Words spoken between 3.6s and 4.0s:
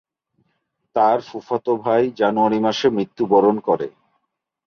করে।